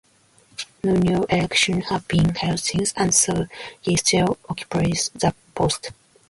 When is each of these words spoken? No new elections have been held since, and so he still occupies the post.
No 0.83 0.93
new 0.93 1.25
elections 1.29 1.89
have 1.89 2.07
been 2.07 2.33
held 2.33 2.59
since, 2.59 2.91
and 2.95 3.13
so 3.13 3.45
he 3.81 3.95
still 3.97 4.39
occupies 4.49 5.11
the 5.13 5.35
post. 5.53 5.91